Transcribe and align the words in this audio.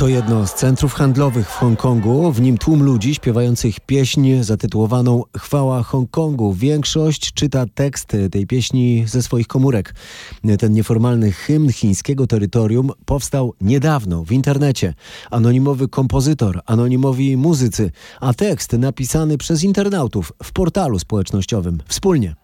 To 0.00 0.08
jedno 0.08 0.46
z 0.46 0.54
centrów 0.54 0.94
handlowych 0.94 1.48
w 1.50 1.54
Hongkongu. 1.54 2.32
W 2.32 2.40
nim 2.40 2.58
tłum 2.58 2.82
ludzi 2.82 3.14
śpiewających 3.14 3.80
pieśń 3.80 4.42
zatytułowaną 4.42 5.22
Chwała 5.38 5.82
Hongkongu. 5.82 6.52
Większość 6.52 7.32
czyta 7.32 7.66
tekst 7.74 8.16
tej 8.30 8.46
pieśni 8.46 9.04
ze 9.06 9.22
swoich 9.22 9.46
komórek. 9.46 9.94
Ten 10.58 10.72
nieformalny 10.72 11.32
hymn 11.32 11.72
chińskiego 11.72 12.26
terytorium 12.26 12.90
powstał 13.04 13.54
niedawno 13.60 14.24
w 14.24 14.32
internecie. 14.32 14.94
Anonimowy 15.30 15.88
kompozytor, 15.88 16.60
anonimowi 16.66 17.36
muzycy, 17.36 17.90
a 18.20 18.34
tekst 18.34 18.72
napisany 18.72 19.38
przez 19.38 19.64
internautów 19.64 20.32
w 20.42 20.52
portalu 20.52 20.98
społecznościowym 20.98 21.78
wspólnie. 21.88 22.39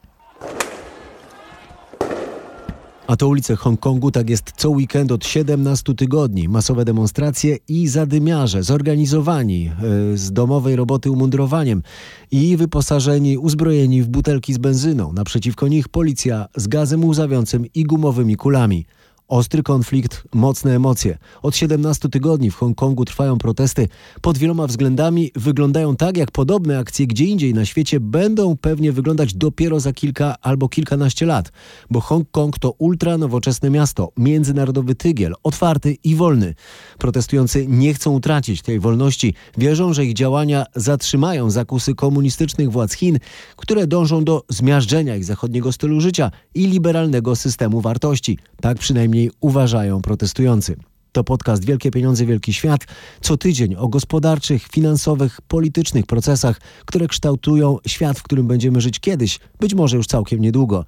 A 3.06 3.16
to 3.16 3.28
ulice 3.28 3.56
Hongkongu 3.56 4.10
tak 4.10 4.30
jest 4.30 4.52
co 4.56 4.70
weekend 4.70 5.12
od 5.12 5.24
17 5.26 5.94
tygodni. 5.94 6.48
Masowe 6.48 6.84
demonstracje 6.84 7.58
i 7.68 7.88
zadymiarze, 7.88 8.62
zorganizowani 8.62 9.64
yy, 9.64 10.18
z 10.18 10.32
domowej 10.32 10.76
roboty 10.76 11.10
umundurowaniem 11.10 11.82
i 12.30 12.56
wyposażeni, 12.56 13.38
uzbrojeni 13.38 14.02
w 14.02 14.08
butelki 14.08 14.54
z 14.54 14.58
benzyną. 14.58 15.12
Naprzeciwko 15.12 15.68
nich 15.68 15.88
policja 15.88 16.46
z 16.56 16.66
gazem 16.68 17.04
łzawiącym 17.04 17.66
i 17.74 17.84
gumowymi 17.84 18.36
kulami. 18.36 18.86
Ostry 19.28 19.62
konflikt, 19.62 20.22
mocne 20.34 20.74
emocje. 20.74 21.18
Od 21.42 21.56
17 21.56 22.08
tygodni 22.08 22.50
w 22.50 22.54
Hongkongu 22.54 23.04
trwają 23.04 23.38
protesty. 23.38 23.88
Pod 24.20 24.38
wieloma 24.38 24.66
względami 24.66 25.30
wyglądają 25.36 25.96
tak, 25.96 26.16
jak 26.16 26.30
podobne 26.30 26.78
akcje 26.78 27.06
gdzie 27.06 27.24
indziej 27.24 27.54
na 27.54 27.64
świecie 27.64 28.00
będą 28.00 28.56
pewnie 28.56 28.92
wyglądać 28.92 29.34
dopiero 29.34 29.80
za 29.80 29.92
kilka 29.92 30.34
albo 30.42 30.68
kilkanaście 30.68 31.26
lat. 31.26 31.52
Bo 31.90 32.00
Hongkong 32.00 32.58
to 32.58 32.70
ultra 32.78 33.18
nowoczesne 33.18 33.70
miasto, 33.70 34.12
międzynarodowy 34.16 34.94
tygiel, 34.94 35.34
otwarty 35.42 35.96
i 36.04 36.14
wolny. 36.14 36.54
Protestujący 36.98 37.66
nie 37.68 37.94
chcą 37.94 38.10
utracić 38.12 38.62
tej 38.62 38.80
wolności. 38.80 39.34
Wierzą, 39.58 39.92
że 39.92 40.04
ich 40.04 40.14
działania 40.14 40.66
zatrzymają 40.74 41.50
zakusy 41.50 41.94
komunistycznych 41.94 42.70
władz 42.72 42.92
Chin, 42.92 43.18
które 43.56 43.86
dążą 43.86 44.24
do 44.24 44.42
zmiażdżenia 44.48 45.16
ich 45.16 45.24
zachodniego 45.24 45.72
stylu 45.72 46.00
życia 46.00 46.30
i 46.54 46.66
liberalnego 46.66 47.36
systemu 47.36 47.80
wartości. 47.80 48.38
Tak 48.60 48.78
przynajmniej 48.78 49.15
przynajmniej 49.16 49.30
uważają 49.40 50.02
protestujący. 50.02 50.76
To 51.12 51.24
podcast 51.24 51.64
Wielkie 51.64 51.90
Pieniądze, 51.90 52.26
Wielki 52.26 52.52
Świat. 52.52 52.80
Co 53.20 53.36
tydzień 53.36 53.74
o 53.74 53.88
gospodarczych, 53.88 54.62
finansowych, 54.68 55.40
politycznych 55.40 56.06
procesach, 56.06 56.60
które 56.86 57.08
kształtują 57.08 57.78
świat, 57.86 58.18
w 58.18 58.22
którym 58.22 58.46
będziemy 58.46 58.80
żyć 58.80 59.00
kiedyś, 59.00 59.38
być 59.60 59.74
może 59.74 59.96
już 59.96 60.06
całkiem 60.06 60.40
niedługo. 60.40 60.84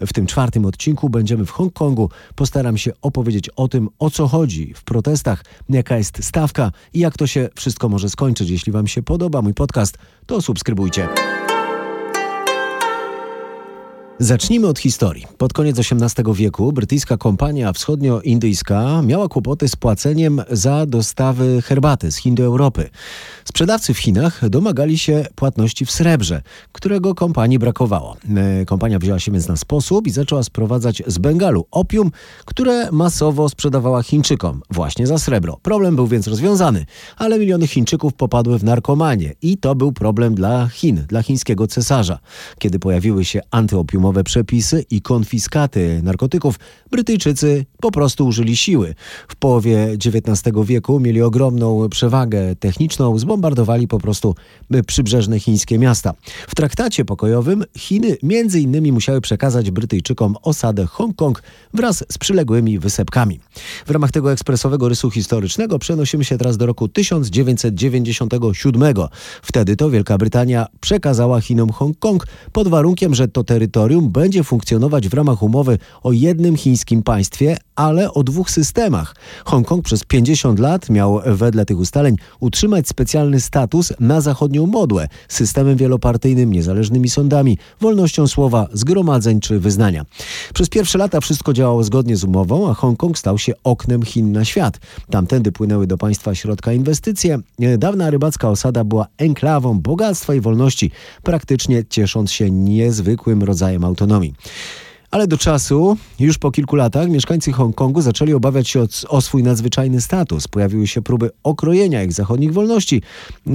W 0.00 0.12
tym 0.12 0.26
czwartym 0.26 0.66
odcinku 0.66 1.10
będziemy 1.10 1.44
w 1.44 1.50
Hongkongu. 1.50 2.10
Postaram 2.34 2.78
się 2.78 2.92
opowiedzieć 3.02 3.48
o 3.48 3.68
tym, 3.68 3.88
o 3.98 4.10
co 4.10 4.28
chodzi 4.28 4.74
w 4.74 4.84
protestach, 4.84 5.44
jaka 5.68 5.96
jest 5.96 6.24
stawka 6.24 6.72
i 6.94 6.98
jak 6.98 7.16
to 7.16 7.26
się 7.26 7.48
wszystko 7.54 7.88
może 7.88 8.10
skończyć. 8.10 8.50
Jeśli 8.50 8.72
Wam 8.72 8.86
się 8.86 9.02
podoba 9.02 9.42
mój 9.42 9.54
podcast, 9.54 9.98
to 10.26 10.42
subskrybujcie. 10.42 11.08
Zacznijmy 14.22 14.68
od 14.68 14.78
historii. 14.78 15.26
Pod 15.38 15.52
koniec 15.52 15.78
XVIII 15.78 16.34
wieku 16.34 16.72
brytyjska 16.72 17.16
kompania 17.16 17.72
wschodnioindyjska 17.72 19.02
miała 19.02 19.28
kłopoty 19.28 19.68
z 19.68 19.76
płaceniem 19.76 20.42
za 20.50 20.86
dostawy 20.86 21.62
herbaty 21.62 22.12
z 22.12 22.16
Chin 22.16 22.34
do 22.34 22.44
Europy. 22.44 22.90
Sprzedawcy 23.44 23.94
w 23.94 23.98
Chinach 23.98 24.48
domagali 24.48 24.98
się 24.98 25.26
płatności 25.34 25.86
w 25.86 25.90
srebrze, 25.90 26.42
którego 26.72 27.14
kompanii 27.14 27.58
brakowało. 27.58 28.16
E, 28.36 28.64
kompania 28.64 28.98
wzięła 28.98 29.18
się 29.18 29.32
więc 29.32 29.48
na 29.48 29.56
sposób 29.56 30.06
i 30.06 30.10
zaczęła 30.10 30.42
sprowadzać 30.42 31.02
z 31.06 31.18
Bengalu 31.18 31.66
opium, 31.70 32.10
które 32.44 32.92
masowo 32.92 33.48
sprzedawała 33.48 34.02
Chińczykom 34.02 34.62
właśnie 34.70 35.06
za 35.06 35.18
srebro. 35.18 35.58
Problem 35.62 35.96
był 35.96 36.06
więc 36.06 36.26
rozwiązany, 36.26 36.86
ale 37.16 37.38
miliony 37.38 37.66
Chińczyków 37.66 38.14
popadły 38.14 38.58
w 38.58 38.64
narkomanię 38.64 39.32
i 39.42 39.58
to 39.58 39.74
był 39.74 39.92
problem 39.92 40.34
dla 40.34 40.68
Chin, 40.68 41.04
dla 41.08 41.22
chińskiego 41.22 41.66
cesarza. 41.66 42.18
Kiedy 42.58 42.78
pojawiły 42.78 43.24
się 43.24 43.40
antyopiumowe 43.50 44.09
nowe 44.10 44.24
przepisy 44.24 44.84
i 44.90 45.02
konfiskaty 45.02 46.00
narkotyków, 46.02 46.58
Brytyjczycy 46.90 47.64
po 47.80 47.90
prostu 47.90 48.26
użyli 48.26 48.56
siły. 48.56 48.94
W 49.28 49.36
połowie 49.36 49.96
XIX 50.06 50.56
wieku 50.64 51.00
mieli 51.00 51.22
ogromną 51.22 51.88
przewagę 51.88 52.56
techniczną, 52.56 53.18
zbombardowali 53.18 53.88
po 53.88 53.98
prostu 53.98 54.34
przybrzeżne 54.86 55.40
chińskie 55.40 55.78
miasta. 55.78 56.14
W 56.48 56.54
traktacie 56.54 57.04
pokojowym 57.04 57.64
Chiny 57.78 58.16
między 58.22 58.60
innymi 58.60 58.92
musiały 58.92 59.20
przekazać 59.20 59.70
Brytyjczykom 59.70 60.36
osadę 60.42 60.86
Hongkong 60.86 61.42
wraz 61.74 62.04
z 62.12 62.18
przyległymi 62.18 62.78
wysepkami. 62.78 63.40
W 63.86 63.90
ramach 63.90 64.10
tego 64.10 64.32
ekspresowego 64.32 64.88
rysu 64.88 65.10
historycznego 65.10 65.78
przenosimy 65.78 66.24
się 66.24 66.38
teraz 66.38 66.56
do 66.56 66.66
roku 66.66 66.88
1997. 66.88 68.94
Wtedy 69.42 69.76
to 69.76 69.90
Wielka 69.90 70.18
Brytania 70.18 70.66
przekazała 70.80 71.40
Chinom 71.40 71.72
Hongkong 71.72 72.26
pod 72.52 72.68
warunkiem, 72.68 73.14
że 73.14 73.28
to 73.28 73.44
terytorium 73.44 73.99
będzie 74.08 74.44
funkcjonować 74.44 75.08
w 75.08 75.14
ramach 75.14 75.42
umowy 75.42 75.78
o 76.02 76.12
jednym 76.12 76.56
chińskim 76.56 77.02
państwie, 77.02 77.56
ale 77.76 78.14
o 78.14 78.22
dwóch 78.22 78.50
systemach. 78.50 79.16
Hongkong 79.44 79.84
przez 79.84 80.04
50 80.04 80.58
lat 80.58 80.90
miał 80.90 81.20
wedle 81.26 81.66
tych 81.66 81.78
ustaleń 81.78 82.16
utrzymać 82.40 82.88
specjalny 82.88 83.40
status 83.40 83.92
na 84.00 84.20
zachodnią 84.20 84.66
modłę, 84.66 85.08
systemem 85.28 85.76
wielopartyjnym, 85.76 86.52
niezależnymi 86.52 87.08
sądami, 87.08 87.58
wolnością 87.80 88.26
słowa, 88.26 88.68
zgromadzeń 88.72 89.40
czy 89.40 89.60
wyznania. 89.60 90.04
Przez 90.54 90.68
pierwsze 90.68 90.98
lata 90.98 91.20
wszystko 91.20 91.52
działało 91.52 91.84
zgodnie 91.84 92.16
z 92.16 92.24
umową, 92.24 92.70
a 92.70 92.74
Hongkong 92.74 93.18
stał 93.18 93.38
się 93.38 93.52
oknem 93.64 94.02
Chin 94.02 94.32
na 94.32 94.44
świat. 94.44 94.80
Tamtędy 95.10 95.52
płynęły 95.52 95.86
do 95.86 95.98
państwa 95.98 96.34
środka 96.34 96.72
inwestycje. 96.72 97.38
Dawna 97.78 98.10
rybacka 98.10 98.48
osada 98.48 98.84
była 98.84 99.06
enklawą 99.18 99.80
bogactwa 99.80 100.34
i 100.34 100.40
wolności, 100.40 100.90
praktycznie 101.22 101.84
ciesząc 101.84 102.32
się 102.32 102.50
niezwykłym 102.50 103.42
rodzajem 103.42 103.84
autonomii. 103.90 104.34
Ale 105.10 105.26
do 105.26 105.38
czasu, 105.38 105.96
już 106.20 106.38
po 106.38 106.50
kilku 106.50 106.76
latach, 106.76 107.08
mieszkańcy 107.08 107.52
Hongkongu 107.52 108.00
zaczęli 108.00 108.32
obawiać 108.32 108.68
się 108.68 108.80
o, 108.80 108.86
o, 109.08 109.20
swój 109.20 109.42
nadzwyczajny 109.42 110.00
status. 110.00 110.48
Pojawiły 110.48 110.86
się 110.86 111.02
próby 111.02 111.30
okrojenia 111.42 112.02
ich 112.02 112.12
zachodnich 112.12 112.52
wolności, 112.52 113.02
e, 113.46 113.50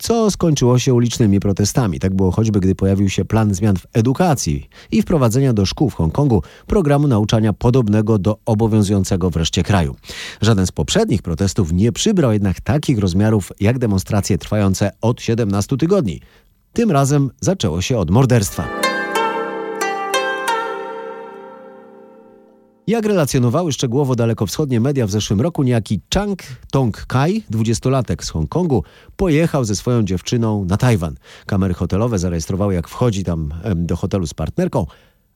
co 0.00 0.30
skończyło 0.30 0.78
się 0.78 0.94
ulicznymi 0.94 1.40
protestami. 1.40 2.00
Tak 2.00 2.14
było 2.14 2.30
choćby, 2.30 2.60
gdy 2.60 2.74
pojawił 2.74 3.08
się 3.08 3.24
plan 3.24 3.54
zmian 3.54 3.76
w 3.76 3.86
edukacji 3.92 4.68
i 4.90 5.02
wprowadzenia 5.02 5.52
do 5.52 5.66
szkół 5.66 5.90
w 5.90 5.94
Hongkongu 5.94 6.42
programu 6.66 7.08
nauczania 7.08 7.52
podobnego 7.52 8.18
do 8.18 8.38
obowiązującego 8.46 9.30
wreszcie 9.30 9.62
kraju. 9.62 9.96
Żaden 10.40 10.66
z 10.66 10.72
poprzednich 10.72 11.22
protestów 11.22 11.72
nie 11.72 11.92
przybrał 11.92 12.32
jednak 12.32 12.60
takich 12.60 12.98
rozmiarów 12.98 13.52
jak 13.60 13.78
demonstracje 13.78 14.38
trwające 14.38 14.90
od 15.00 15.20
17 15.20 15.76
tygodni. 15.76 16.20
Tym 16.72 16.90
razem 16.90 17.30
zaczęło 17.40 17.80
się 17.82 17.98
od 17.98 18.10
morderstwa. 18.10 18.87
Jak 22.88 23.06
relacjonowały 23.06 23.72
szczegółowo 23.72 24.14
dalekowschodnie 24.14 24.80
media 24.80 25.06
w 25.06 25.10
zeszłym 25.10 25.40
roku, 25.40 25.62
niejaki 25.62 26.00
Chang 26.14 26.42
Tong-kai, 26.72 27.42
dwudziestolatek 27.50 28.24
z 28.24 28.30
Hongkongu, 28.30 28.84
pojechał 29.16 29.64
ze 29.64 29.76
swoją 29.76 30.02
dziewczyną 30.02 30.64
na 30.64 30.76
Tajwan. 30.76 31.14
Kamery 31.46 31.74
hotelowe 31.74 32.18
zarejestrowały, 32.18 32.74
jak 32.74 32.88
wchodzi 32.88 33.24
tam 33.24 33.54
do 33.76 33.96
hotelu 33.96 34.26
z 34.26 34.34
partnerką, 34.34 34.86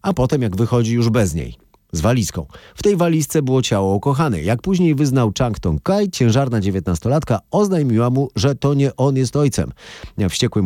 a 0.03 0.13
potem 0.13 0.43
jak 0.43 0.57
wychodzi 0.57 0.93
już 0.93 1.11
bez 1.11 1.35
niej 1.35 1.57
z 1.93 2.01
walizką. 2.01 2.47
W 2.75 2.83
tej 2.83 2.97
walizce 2.97 3.43
było 3.43 3.63
ciało 3.63 3.95
ukochanej. 3.95 4.47
Jak 4.47 4.63
później 4.63 4.95
wyznał 4.95 5.33
Chang 5.39 5.61
Tong-kai, 5.61 6.11
ciężarna 6.11 6.61
dziewiętnastolatka 6.61 7.41
oznajmiła 7.51 8.11
mu, 8.11 8.29
że 8.37 8.55
to 8.55 8.75
nie 8.75 8.97
on 8.97 9.17
jest 9.17 9.37
ojcem. 9.37 9.73
Wściekły 10.31 10.63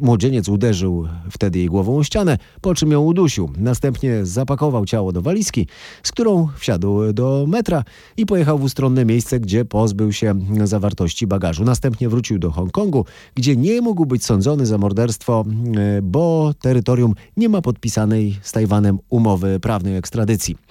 młodzieniec 0.00 0.48
uderzył 0.48 1.08
wtedy 1.30 1.58
jej 1.58 1.68
głową 1.68 1.96
o 1.96 2.04
ścianę, 2.04 2.38
po 2.60 2.74
czym 2.74 2.90
ją 2.90 3.00
udusił. 3.00 3.52
Następnie 3.56 4.26
zapakował 4.26 4.86
ciało 4.86 5.12
do 5.12 5.22
walizki, 5.22 5.66
z 6.02 6.12
którą 6.12 6.48
wsiadł 6.58 7.12
do 7.12 7.44
metra 7.48 7.84
i 8.16 8.26
pojechał 8.26 8.58
w 8.58 8.62
ustronne 8.62 9.04
miejsce, 9.04 9.40
gdzie 9.40 9.64
pozbył 9.64 10.12
się 10.12 10.34
zawartości 10.64 11.26
bagażu. 11.26 11.64
Następnie 11.64 12.08
wrócił 12.08 12.38
do 12.38 12.50
Hongkongu, 12.50 13.04
gdzie 13.34 13.56
nie 13.56 13.80
mógł 13.80 14.06
być 14.06 14.24
sądzony 14.24 14.66
za 14.66 14.78
morderstwo, 14.78 15.44
e, 15.76 16.02
bo 16.02 16.54
terytorium 16.60 17.14
nie 17.36 17.48
ma 17.48 17.62
podpisanej 17.62 18.38
z 18.42 18.52
Tajwanem 18.52 18.98
umowy 19.08 19.60
prawnej 19.60 19.96
ekstradycji. 19.96 20.61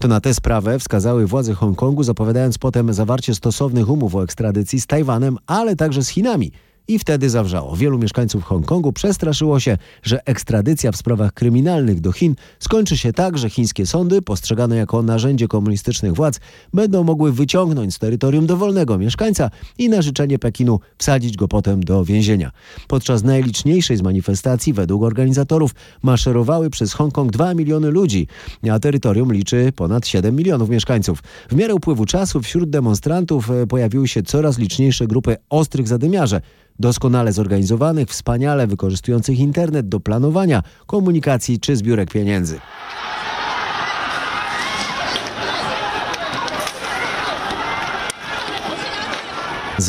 To 0.00 0.08
na 0.08 0.20
tę 0.20 0.34
sprawę 0.34 0.78
wskazały 0.78 1.26
władze 1.26 1.54
Hongkongu, 1.54 2.02
zapowiadając 2.02 2.58
potem 2.58 2.92
zawarcie 2.92 3.34
stosownych 3.34 3.88
umów 3.88 4.14
o 4.14 4.24
ekstradycji 4.24 4.80
z 4.80 4.86
Tajwanem, 4.86 5.38
ale 5.46 5.76
także 5.76 6.02
z 6.02 6.08
Chinami 6.08 6.52
i 6.90 6.98
wtedy 6.98 7.30
zawrzało. 7.30 7.76
Wielu 7.76 7.98
mieszkańców 7.98 8.44
Hongkongu 8.44 8.92
przestraszyło 8.92 9.60
się, 9.60 9.78
że 10.02 10.26
ekstradycja 10.26 10.92
w 10.92 10.96
sprawach 10.96 11.32
kryminalnych 11.32 12.00
do 12.00 12.12
Chin 12.12 12.34
skończy 12.58 12.98
się 12.98 13.12
tak, 13.12 13.38
że 13.38 13.50
chińskie 13.50 13.86
sądy, 13.86 14.22
postrzegane 14.22 14.76
jako 14.76 15.02
narzędzie 15.02 15.48
komunistycznych 15.48 16.14
władz, 16.14 16.40
będą 16.74 17.04
mogły 17.04 17.32
wyciągnąć 17.32 17.94
z 17.94 17.98
terytorium 17.98 18.46
dowolnego 18.46 18.98
mieszkańca 18.98 19.50
i 19.78 19.88
na 19.88 20.02
życzenie 20.02 20.38
Pekinu 20.38 20.80
wsadzić 20.98 21.36
go 21.36 21.48
potem 21.48 21.84
do 21.84 22.04
więzienia. 22.04 22.50
Podczas 22.88 23.22
najliczniejszej 23.22 23.96
z 23.96 24.02
manifestacji, 24.02 24.72
według 24.72 25.02
organizatorów, 25.02 25.74
maszerowały 26.02 26.70
przez 26.70 26.92
Hongkong 26.92 27.32
2 27.32 27.54
miliony 27.54 27.90
ludzi, 27.90 28.26
a 28.72 28.78
terytorium 28.78 29.32
liczy 29.32 29.72
ponad 29.76 30.06
7 30.06 30.36
milionów 30.36 30.68
mieszkańców. 30.68 31.22
W 31.50 31.54
miarę 31.54 31.74
upływu 31.74 32.06
czasu 32.06 32.42
wśród 32.42 32.70
demonstrantów 32.70 33.50
e, 33.50 33.66
pojawiły 33.66 34.08
się 34.08 34.22
coraz 34.22 34.58
liczniejsze 34.58 35.06
grupy 35.06 35.36
ostrych 35.50 35.88
zadymiarze, 35.88 36.40
doskonale 36.80 37.32
zorganizowanych, 37.32 38.08
wspaniale 38.08 38.66
wykorzystujących 38.66 39.38
internet 39.38 39.88
do 39.88 40.00
planowania, 40.00 40.62
komunikacji 40.86 41.60
czy 41.60 41.76
zbiórek 41.76 42.10
pieniędzy. 42.10 42.60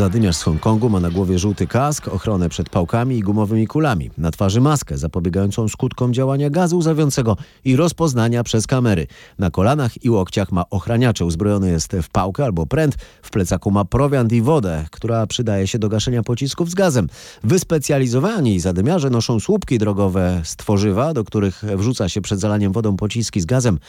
Zadymiarz 0.02 0.36
z 0.36 0.44
Hongkongu 0.44 0.90
ma 0.90 1.00
na 1.00 1.10
głowie 1.10 1.40
żółty 1.40 1.68
kask, 1.68 2.08
ochronę 2.08 2.50
przed 2.50 2.70
pałkami 2.70 3.18
i 3.18 3.22
gumowymi 3.22 3.68
kulami. 3.68 4.12
Na 4.18 4.32
twarzy 4.32 4.62
maskę 4.62 4.98
zapobiegającą 4.98 5.68
skutkom 5.68 6.14
działania 6.14 6.50
gazu 6.50 6.78
łzawiącego 6.78 7.38
i 7.66 7.76
rozpoznania 7.76 8.44
przez 8.44 8.68
kamery. 8.68 9.08
Na 9.40 9.52
kolanach 9.52 10.06
i 10.06 10.10
łokciach 10.10 10.52
ma 10.52 10.70
ochraniacze. 10.70 11.26
Uzbrojony 11.26 11.72
jest 11.72 11.96
w 12.04 12.10
pałkę 12.10 12.46
albo 12.46 12.66
pręt. 12.66 12.96
W 13.22 13.30
plecaku 13.30 13.72
ma 13.72 13.86
prowiant 13.86 14.32
i 14.32 14.42
wodę, 14.42 14.86
która 14.92 15.28
przydaje 15.28 15.68
się 15.68 15.80
do 15.80 15.90
gaszenia 15.90 16.24
pocisków 16.24 16.70
z 16.70 16.74
gazem. 16.74 17.08
Wyspecjalizowani 17.44 18.60
zadymiarze 18.60 19.10
noszą 19.10 19.40
słupki 19.40 19.78
drogowe 19.78 20.42
z 20.44 20.56
tworzywa, 20.56 21.14
do 21.14 21.24
których 21.24 21.64
wrzuca 21.78 22.10
się 22.10 22.22
przed 22.22 22.40
zalaniem 22.40 22.72
wodą 22.72 22.98
pociski 22.98 23.42
z 23.42 23.46
gazem 23.46 23.80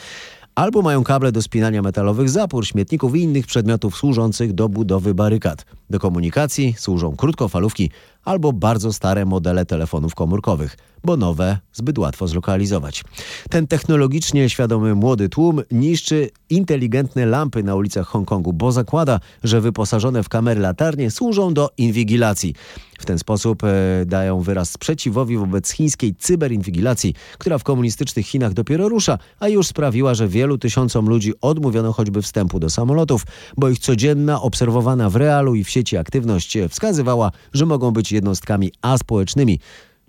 albo 0.55 0.83
mają 0.83 1.05
kable 1.05 1.33
do 1.33 1.43
spinania 1.43 1.83
metalowych 1.83 2.31
zapór, 2.31 2.67
śmietników 2.67 3.17
i 3.17 3.23
innych 3.23 3.47
przedmiotów 3.47 3.97
służących 3.97 4.53
do 4.53 4.69
budowy 4.69 5.15
barykad. 5.15 5.65
Do 5.93 5.99
komunikacji 5.99 6.75
służą 6.79 7.17
krótkofalówki 7.17 7.91
albo 8.25 8.53
bardzo 8.53 8.93
stare 8.93 9.27
modele 9.27 9.67
telefonów 9.67 10.15
komórkowych, 10.15 10.77
bo 11.05 11.17
nowe 11.17 11.59
zbyt 11.73 11.99
łatwo 11.99 12.29
zlokalizować. 12.29 13.05
Ten 13.51 13.67
technologicznie 13.67 14.49
świadomy 14.51 14.95
młody 14.95 15.29
tłum 15.29 15.63
niszczy 15.71 16.31
inteligentne 16.51 17.27
lampy 17.27 17.63
na 17.63 17.75
ulicach 17.75 18.07
Hongkongu, 18.07 18.53
bo 18.53 18.73
zakłada, 18.73 19.21
że 19.45 19.61
wyposażone 19.61 20.23
w 20.23 20.29
kamery 20.29 20.61
latarnie 20.61 21.11
służą 21.11 21.55
do 21.55 21.71
inwigilacji. 21.79 22.55
W 22.99 23.07
ten 23.07 23.19
sposób 23.19 23.65
e, 23.65 23.69
dają 24.07 24.41
wyraz 24.41 24.71
sprzeciwowi 24.71 25.37
wobec 25.37 25.71
chińskiej 25.71 26.15
cyberinwigilacji, 26.15 27.15
która 27.39 27.59
w 27.59 27.65
komunistycznych 27.65 28.27
Chinach 28.27 28.53
dopiero 28.53 28.89
rusza, 28.89 29.19
a 29.41 29.49
już 29.49 29.67
sprawiła, 29.67 30.15
że 30.15 30.29
wielu 30.29 30.59
tysiącom 30.59 31.09
ludzi 31.09 31.33
odmówiono 31.41 31.93
choćby 31.93 32.23
wstępu 32.23 32.61
do 32.61 32.71
samolotów, 32.71 33.23
bo 33.57 33.69
ich 33.69 33.79
codzienna, 33.79 34.43
obserwowana 34.43 35.11
w 35.11 35.17
realu 35.17 35.55
i 35.55 35.65
w 35.65 35.71
sieci 35.71 35.82
aktywność 35.99 36.59
wskazywała, 36.69 37.31
że 37.53 37.67
mogą 37.67 37.91
być 37.91 38.13
jednostkami 38.13 38.73
aspołecznymi, 38.83 39.59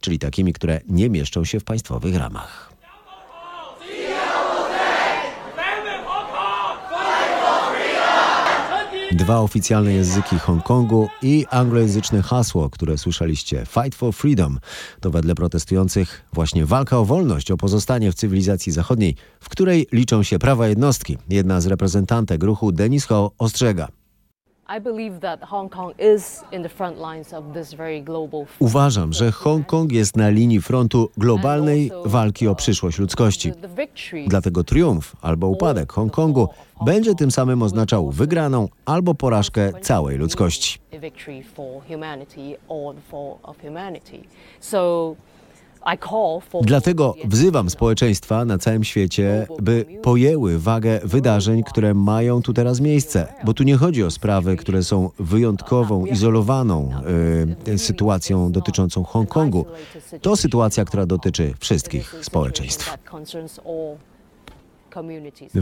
czyli 0.02 0.20
takimi, 0.20 0.54
które 0.54 0.82
nie 0.88 1.10
mieszczą 1.10 1.46
się 1.46 1.60
w 1.60 1.64
państwowych 1.64 2.16
ramach. 2.16 2.74
Dwa 9.12 9.40
oficjalne 9.40 9.94
języki 9.94 10.40
Hongkongu 10.40 11.10
i 11.22 11.46
anglojęzyczne 11.50 12.22
hasło, 12.22 12.70
które 12.70 12.98
słyszeliście 12.98 13.66
Fight 13.66 13.96
for 13.96 14.14
Freedom. 14.14 14.60
To 15.00 15.12
wedle 15.12 15.36
protestujących 15.36 16.26
właśnie 16.34 16.66
walka 16.66 16.98
o 16.98 17.06
wolność, 17.06 17.52
o 17.52 17.58
pozostanie 17.58 18.12
w 18.12 18.16
cywilizacji 18.16 18.72
zachodniej, 18.72 19.16
w 19.40 19.50
której 19.50 19.88
liczą 19.92 20.24
się 20.24 20.40
prawa 20.40 20.68
jednostki. 20.68 21.18
Jedna 21.30 21.62
z 21.62 21.68
reprezentantek 21.68 22.44
ruchu 22.44 22.72
Denis 22.72 23.06
Ho 23.06 23.32
ostrzega. 23.38 23.88
Uważam, 28.60 29.14
że 29.14 29.32
Hongkong 29.32 29.92
jest 29.92 30.18
na 30.18 30.30
linii 30.30 30.62
frontu 30.62 31.10
globalnej 31.18 31.92
walki 32.06 32.48
o 32.48 32.56
przyszłość 32.56 33.00
ludzkości. 33.00 33.52
Dlatego 34.28 34.64
triumf 34.64 35.16
albo 35.22 35.48
upadek 35.48 35.92
Hongkongu 35.92 36.48
będzie 36.86 37.16
tym 37.16 37.32
samym 37.32 37.62
oznaczał 37.64 38.12
wygraną 38.12 38.68
albo 38.86 39.16
porażkę 39.16 39.72
całej 39.82 40.18
ludzkości. 40.18 40.80
Dlatego 46.62 47.16
wzywam 47.26 47.70
społeczeństwa 47.70 48.46
na 48.46 48.58
całym 48.58 48.84
świecie, 48.84 49.48
by 49.62 49.86
pojęły 50.02 50.60
wagę 50.60 51.00
wydarzeń, 51.04 51.64
które 51.64 51.94
mają 51.94 52.42
tu 52.42 52.54
teraz 52.54 52.80
miejsce, 52.80 53.34
bo 53.44 53.54
tu 53.54 53.64
nie 53.64 53.78
chodzi 53.78 54.04
o 54.04 54.12
sprawy, 54.12 54.56
które 54.56 54.84
są 54.84 55.10
wyjątkową, 55.20 56.06
izolowaną 56.06 56.92
y, 57.68 57.78
sytuacją 57.78 58.52
dotyczącą 58.52 59.04
Hongkongu. 59.04 59.66
To 60.22 60.36
sytuacja, 60.36 60.86
która 60.86 61.06
dotyczy 61.06 61.54
wszystkich 61.60 62.16
społeczeństw. 62.22 62.98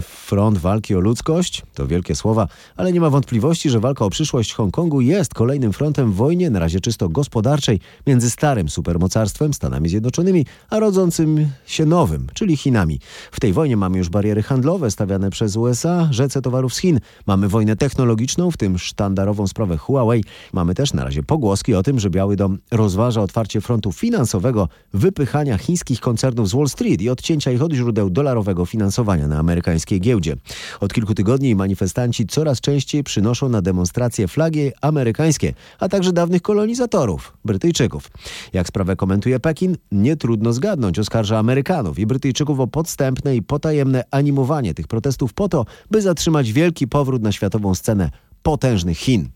Front 0.01 0.57
walki 0.57 0.95
o 0.95 1.00
ludzkość 1.00 1.63
to 1.74 1.88
wielkie 1.88 2.16
słowa, 2.16 2.48
ale 2.75 2.94
nie 2.94 3.01
ma 3.01 3.10
wątpliwości, 3.10 3.69
że 3.69 3.80
walka 3.80 4.06
o 4.06 4.10
przyszłość 4.10 4.54
Hongkongu 4.54 5.01
jest 5.01 5.33
kolejnym 5.33 5.74
frontem 5.74 6.12
w 6.12 6.16
wojnie, 6.16 6.50
na 6.50 6.60
razie 6.60 6.80
czysto 6.80 7.10
gospodarczej, 7.10 7.80
między 8.07 8.30
starym 8.30 8.69
supermocarstwem, 8.69 9.54
Stanami 9.54 9.89
Zjednoczonymi, 9.89 10.45
a 10.69 10.80
rodzącym 10.80 11.48
się 11.66 11.86
nowym, 11.86 12.28
czyli 12.33 12.57
Chinami. 12.57 13.00
W 13.31 13.39
tej 13.39 13.54
wojnie 13.54 13.78
mamy 13.78 13.98
już 13.98 14.10
bariery 14.10 14.44
handlowe 14.44 14.92
stawiane 14.92 15.30
przez 15.30 15.56
USA, 15.56 16.07
rzece 16.12 16.42
towarów 16.42 16.74
z 16.74 16.77
Chin. 16.77 17.00
Mamy 17.27 17.48
wojnę 17.48 17.75
technologiczną, 17.75 18.51
w 18.51 18.57
tym 18.57 18.77
sztandarową 18.77 19.48
sprawę 19.48 19.77
Huawei. 19.77 20.24
Mamy 20.54 20.75
też 20.75 20.94
na 20.94 21.04
razie 21.04 21.24
pogłoski 21.24 21.75
o 21.75 21.84
tym, 21.84 22.00
że 22.00 22.10
Biały 22.10 22.36
Dom 22.36 22.57
rozważa 22.72 23.22
otwarcie 23.22 23.62
frontu 23.62 23.92
finansowego, 23.92 24.68
wypychania 24.94 25.57
chińskich 25.57 26.00
koncernów 26.00 26.50
z 26.50 26.54
Wall 26.54 26.69
Street 26.69 27.01
i 27.01 27.10
odcięcia 27.10 27.51
ich 27.51 27.62
od 27.62 27.74
źródeł 27.74 28.10
dolarowego 28.10 28.66
finansowania 28.66 29.20
na 29.27 29.39
amerykańskiej 29.39 30.01
giełdzie. 30.01 30.35
Od 30.79 30.94
kilku 30.94 31.13
tygodni 31.13 31.56
manifestanci 31.56 32.27
coraz 32.27 32.62
częściej 32.62 33.03
przynoszą 33.03 33.50
na 33.50 33.62
demonstracje 33.62 34.27
flagi 34.27 34.71
amerykańskie, 34.81 35.53
a 35.79 35.89
także 35.89 36.13
dawnych 36.13 36.41
kolonizatorów, 36.41 37.38
Brytyjczyków. 37.45 38.12
Jak 38.53 38.68
sprawę 38.68 38.95
komentuje 38.95 39.39
Pekin, 39.39 39.77
nie 39.91 40.15
trudno 40.15 40.53
zgadnąć, 40.53 41.00
oskarża 41.00 41.39
Amerykanów 41.39 42.00
i 42.00 42.06
Brytyjczyków 42.06 42.59
o 42.59 42.68
podstępne 42.68 43.35
i 43.35 43.41
potajemne 43.41 44.03
animowanie 44.12 44.73
tych 44.73 44.88
protestów 44.88 45.33
po 45.33 45.50
to, 45.50 45.65
by 45.91 46.01
zatrzymać 46.01 46.51
wielki 46.51 46.88
powrót 46.88 47.21
na 47.21 47.31
światową 47.31 47.75
scenę 47.75 48.09
potężnych 48.44 48.97
Chin. 48.97 49.29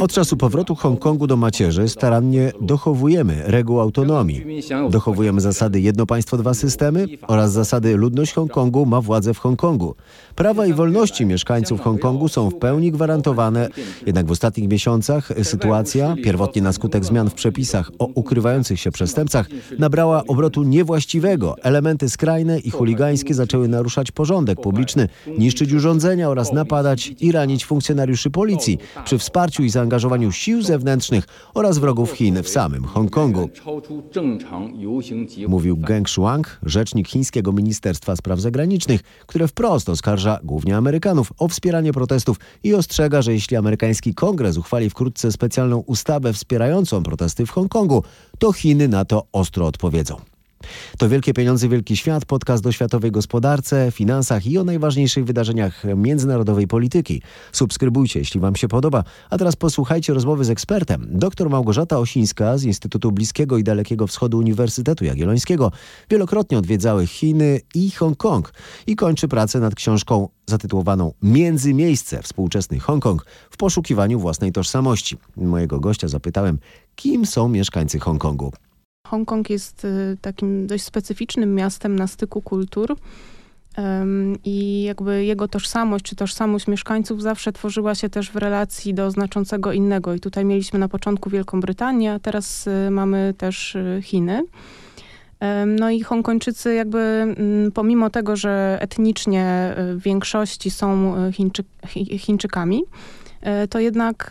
Od 0.00 0.12
czasu 0.12 0.36
powrotu 0.36 0.74
Hongkongu 0.74 1.26
do 1.26 1.36
macierzy 1.36 1.88
starannie 1.88 2.52
dochowujemy 2.60 3.42
reguł 3.44 3.80
autonomii. 3.80 4.44
Dochowujemy 4.90 5.40
zasady 5.40 5.80
jedno 5.80 6.06
państwo, 6.06 6.36
dwa 6.36 6.54
systemy 6.54 7.06
oraz 7.22 7.52
zasady 7.52 7.96
ludność 7.96 8.32
Hongkongu 8.32 8.86
ma 8.86 9.00
władzę 9.00 9.34
w 9.34 9.38
Hongkongu. 9.38 9.94
Prawa 10.34 10.66
i 10.66 10.72
wolności 10.72 11.26
mieszkańców 11.26 11.80
Hongkongu 11.80 12.28
są 12.28 12.50
w 12.50 12.54
pełni 12.54 12.92
gwarantowane, 12.92 13.68
jednak 14.06 14.26
w 14.26 14.30
ostatnich 14.30 14.68
miesiącach 14.68 15.28
sytuacja, 15.42 16.16
pierwotnie 16.24 16.62
na 16.62 16.72
skutek 16.72 17.04
zmian 17.04 17.30
w 17.30 17.34
przepisach 17.34 17.90
o 17.98 18.08
ukrywających 18.14 18.80
się 18.80 18.90
przestępcach, 18.90 19.46
nabrała 19.78 20.24
obrotu 20.26 20.62
niewłaściwego. 20.62 21.56
Elementy 21.62 22.08
skrajne 22.08 22.58
i 22.58 22.70
chuligańskie 22.70 23.34
zaczęły 23.34 23.68
naruszać 23.68 24.10
porządek 24.10 24.60
publiczny, 24.60 25.08
niszczyć 25.38 25.72
urządzenia 25.72 26.28
oraz 26.28 26.52
napadać 26.52 27.12
i 27.20 27.32
ranić 27.32 27.64
funkcjonariuszy 27.64 28.30
policji 28.30 28.78
przy 29.04 29.18
wsparciu 29.32 29.62
i 29.62 29.70
zaangażowaniu 29.70 30.32
sił 30.32 30.62
zewnętrznych 30.62 31.24
oraz 31.54 31.78
wrogów 31.78 32.12
Chin 32.12 32.42
w 32.42 32.48
samym 32.48 32.84
Hongkongu. 32.84 33.48
Mówił 35.48 35.76
Geng 35.76 36.10
Shuang, 36.10 36.58
rzecznik 36.62 37.08
chińskiego 37.08 37.52
Ministerstwa 37.52 38.16
Spraw 38.16 38.40
Zagranicznych, 38.40 39.00
które 39.26 39.48
wprost 39.48 39.88
oskarża 39.88 40.38
głównie 40.44 40.76
Amerykanów 40.76 41.32
o 41.38 41.48
wspieranie 41.48 41.92
protestów 41.92 42.36
i 42.62 42.74
ostrzega, 42.74 43.22
że 43.22 43.32
jeśli 43.32 43.56
amerykański 43.56 44.14
kongres 44.14 44.56
uchwali 44.56 44.90
wkrótce 44.90 45.32
specjalną 45.32 45.78
ustawę 45.78 46.32
wspierającą 46.32 47.02
protesty 47.02 47.46
w 47.46 47.50
Hongkongu, 47.50 48.02
to 48.38 48.52
Chiny 48.52 48.88
na 48.88 49.04
to 49.04 49.26
ostro 49.32 49.66
odpowiedzą. 49.66 50.31
To 50.98 51.08
Wielkie 51.08 51.34
Pieniądze, 51.34 51.68
Wielki 51.68 51.96
Świat, 51.96 52.24
podcast 52.24 52.66
o 52.66 52.72
światowej 52.72 53.10
gospodarce, 53.10 53.90
finansach 53.90 54.46
i 54.46 54.58
o 54.58 54.64
najważniejszych 54.64 55.24
wydarzeniach 55.24 55.82
międzynarodowej 55.96 56.66
polityki. 56.66 57.22
Subskrybujcie, 57.52 58.18
jeśli 58.18 58.40
Wam 58.40 58.56
się 58.56 58.68
podoba. 58.68 59.04
A 59.30 59.38
teraz 59.38 59.56
posłuchajcie 59.56 60.14
rozmowy 60.14 60.44
z 60.44 60.50
ekspertem. 60.50 61.06
Dr 61.10 61.50
Małgorzata 61.50 61.98
Osińska 61.98 62.58
z 62.58 62.64
Instytutu 62.64 63.12
Bliskiego 63.12 63.58
i 63.58 63.64
Dalekiego 63.64 64.06
Wschodu 64.06 64.38
Uniwersytetu 64.38 65.04
Jagiellońskiego 65.04 65.72
wielokrotnie 66.10 66.58
odwiedzały 66.58 67.06
Chiny 67.06 67.60
i 67.74 67.90
Hongkong 67.90 68.52
i 68.86 68.96
kończy 68.96 69.28
pracę 69.28 69.60
nad 69.60 69.74
książką 69.74 70.28
zatytułowaną 70.46 71.12
Międzymiejsce 71.22 72.22
współczesny 72.22 72.78
Hongkong 72.78 73.26
w 73.50 73.56
poszukiwaniu 73.56 74.20
własnej 74.20 74.52
tożsamości. 74.52 75.16
Mojego 75.36 75.80
gościa 75.80 76.08
zapytałem, 76.08 76.58
kim 76.96 77.26
są 77.26 77.48
mieszkańcy 77.48 77.98
Hongkongu. 77.98 78.52
Hongkong 79.06 79.50
jest 79.50 79.84
y, 79.84 80.16
takim 80.20 80.66
dość 80.66 80.84
specyficznym 80.84 81.54
miastem 81.54 81.96
na 81.96 82.06
styku 82.06 82.42
kultur. 82.42 82.96
I 84.44 84.82
jakby 84.82 85.24
jego 85.24 85.48
tożsamość, 85.48 86.04
czy 86.04 86.16
tożsamość 86.16 86.66
mieszkańców 86.66 87.22
zawsze 87.22 87.52
tworzyła 87.52 87.94
się 87.94 88.08
też 88.08 88.30
w 88.30 88.36
relacji 88.36 88.94
do 88.94 89.10
znaczącego 89.10 89.72
innego. 89.72 90.14
I 90.14 90.20
tutaj 90.20 90.44
mieliśmy 90.44 90.78
na 90.78 90.88
początku 90.88 91.30
Wielką 91.30 91.60
Brytanię, 91.60 92.12
a 92.12 92.18
teraz 92.18 92.66
y, 92.66 92.90
mamy 92.90 93.34
też 93.38 93.74
y, 93.74 94.00
Chiny. 94.02 94.42
No 95.66 95.90
i 95.90 96.02
Hongkończycy 96.02 96.74
jakby 96.74 96.98
mm, 96.98 97.72
pomimo 97.72 98.10
tego, 98.10 98.36
że 98.36 98.78
etnicznie 98.80 99.74
w 99.76 100.02
większości 100.02 100.70
są 100.70 101.14
Chińczy 101.32 101.64
Chińczykami, 102.18 102.82
to 103.70 103.78
jednak 103.78 104.30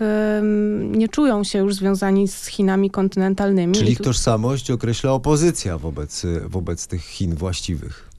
nie 0.82 1.08
czują 1.08 1.44
się 1.44 1.60
już 1.60 1.76
związani 1.76 2.28
z 2.28 2.46
Chinami 2.46 2.90
kontynentalnymi. 2.90 3.76
Czyli 3.76 3.92
ich 3.92 4.02
tożsamość 4.02 4.72
określa 4.72 5.12
opozycja 5.12 5.78
wobec, 5.78 6.26
wobec 6.46 6.88
tych 6.88 7.02
Chin 7.02 7.36
właściwych. 7.36 8.10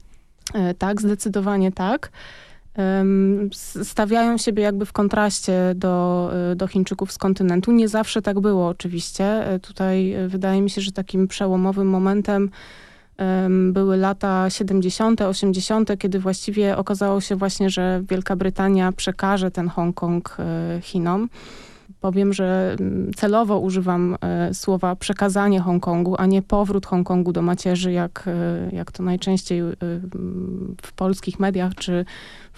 E, 0.53 0.73
tak, 0.73 1.01
zdecydowanie 1.01 1.71
tak. 1.71 2.11
Stawiają 3.83 4.37
siebie 4.37 4.63
jakby 4.63 4.85
w 4.85 4.93
kontraście 4.93 5.73
do, 5.75 6.29
e, 6.51 6.55
do 6.55 6.67
Chińczyków 6.67 7.11
z 7.11 7.17
kontynentu. 7.17 7.71
Nie 7.71 7.87
zawsze 7.87 8.21
tak 8.21 8.39
było 8.39 8.67
oczywiście. 8.67 9.43
Tutaj 9.61 10.15
wydaje 10.27 10.61
mi 10.61 10.69
się, 10.69 10.81
że 10.81 10.91
takim 10.91 11.27
przełomowym 11.27 11.87
momentem 11.87 12.49
były 13.71 13.97
lata 13.97 14.49
70., 14.49 15.21
80., 15.21 15.89
kiedy 15.99 16.19
właściwie 16.19 16.77
okazało 16.77 17.21
się 17.21 17.35
właśnie, 17.35 17.69
że 17.69 18.03
Wielka 18.09 18.35
Brytania 18.35 18.91
przekaże 18.91 19.51
ten 19.51 19.67
Hongkong 19.69 20.37
e, 20.39 20.81
Chinom. 20.81 21.29
Powiem, 22.01 22.33
że 22.33 22.75
mm, 22.79 23.13
celowo 23.13 23.59
używam 23.59 24.17
e, 24.21 24.53
słowa 24.53 24.95
przekazanie 24.95 25.59
Hongkongu, 25.59 26.15
a 26.17 26.25
nie 26.25 26.41
powrót 26.41 26.85
Hongkongu 26.85 27.33
do 27.33 27.41
macierzy, 27.41 27.91
jak, 27.91 28.23
e, 28.27 28.75
jak 28.75 28.91
to 28.91 29.03
najczęściej 29.03 29.61
w 30.81 30.93
polskich 30.95 31.39
mediach 31.39 31.75
czy 31.75 32.05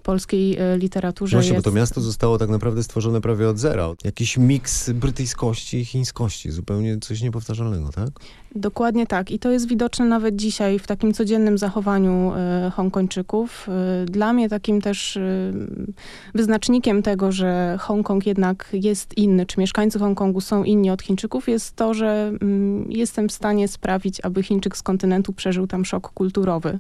polskiej 0.06 0.58
e, 0.58 0.78
literaturze 0.78 1.38
Właśnie, 1.38 1.54
jest... 1.54 1.66
bo 1.66 1.72
to 1.72 1.76
miasto 1.76 2.02
zostało 2.02 2.38
tak 2.38 2.50
naprawdę 2.50 2.84
stworzone 2.84 3.22
prawie 3.22 3.50
od 3.50 3.58
zera. 3.58 3.88
Jakiś 4.04 4.38
miks 4.38 4.90
brytyjskości 4.90 5.78
i 5.78 5.86
chińskości. 5.86 6.52
Zupełnie 6.52 6.98
coś 7.00 7.22
niepowtarzalnego, 7.22 7.90
tak? 7.90 8.10
Dokładnie 8.56 9.08
tak. 9.08 9.32
I 9.32 9.40
to 9.40 9.52
jest 9.52 9.68
widoczne 9.68 10.06
nawet 10.06 10.36
dzisiaj 10.36 10.80
w 10.80 10.88
takim 10.88 11.14
codziennym 11.14 11.58
zachowaniu 11.58 12.34
e, 12.36 12.72
Hongkończyków. 12.76 13.68
E, 13.70 14.06
dla 14.06 14.34
mnie 14.34 14.50
takim 14.50 14.82
też 14.82 15.20
wyznacznikiem 16.34 17.04
tego, 17.04 17.32
że 17.32 17.78
Hongkong 17.80 18.26
jednak 18.26 18.70
jest 18.74 19.18
inny, 19.18 19.46
czy 19.46 19.60
mieszkańcy 19.60 20.00
Hongkongu 20.00 20.42
są 20.42 20.64
inni 20.64 20.90
od 20.90 21.02
Chińczyków, 21.02 21.50
jest 21.50 21.76
to, 21.76 21.94
że 21.94 22.32
mm, 22.42 22.92
jestem 22.92 23.30
w 23.30 23.32
stanie 23.32 23.68
sprawić, 23.68 24.22
aby 24.24 24.44
Chińczyk 24.44 24.78
z 24.78 24.84
kontynentu 24.84 25.34
przeżył 25.34 25.68
tam 25.68 25.86
szok 25.86 26.10
kulturowy. 26.10 26.80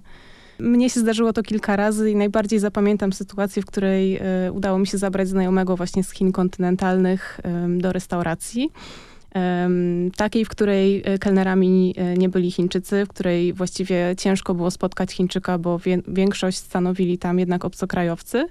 Mnie 0.59 0.89
się 0.89 0.99
zdarzyło 0.99 1.33
to 1.33 1.43
kilka 1.43 1.75
razy 1.75 2.11
i 2.11 2.15
najbardziej 2.15 2.59
zapamiętam 2.59 3.13
sytuację, 3.13 3.61
w 3.61 3.65
której 3.65 4.17
e, 4.17 4.51
udało 4.51 4.79
mi 4.79 4.87
się 4.87 4.97
zabrać 4.97 5.27
znajomego 5.27 5.77
właśnie 5.77 6.03
z 6.03 6.11
Chin 6.11 6.31
kontynentalnych 6.31 7.39
do 7.77 7.91
restauracji. 7.91 8.71
Takiej, 10.17 10.45
w 10.45 10.49
której 10.49 11.01
e, 11.05 11.17
kelnerami 11.17 11.93
e, 11.97 12.17
nie 12.17 12.29
byli 12.29 12.51
Chińczycy, 12.51 13.05
w 13.05 13.09
której 13.09 13.53
właściwie 13.53 14.15
ciężko 14.17 14.53
było 14.53 14.71
spotkać 14.71 15.11
Chińczyka, 15.11 15.57
bo 15.57 15.79
większość 16.07 16.57
stanowili 16.57 17.17
tam 17.17 17.39
jednak 17.39 17.65
obcokrajowcy. 17.65 18.47